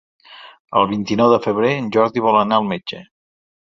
El 0.79 0.87
vint-i-nou 0.93 1.29
de 1.33 1.39
febrer 1.45 1.71
en 1.81 1.91
Jordi 1.97 2.25
vol 2.29 2.39
anar 2.41 2.59
al 2.63 2.67
metge. 2.73 3.03